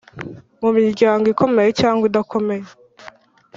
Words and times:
ku 0.61 0.67
miryango 0.77 1.25
ikomeye 1.33 1.69
cyangwa 1.79 2.03
idakomeye 2.09 2.65